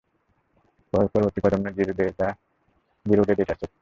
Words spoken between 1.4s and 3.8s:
প্রজন্মের zero-day data set.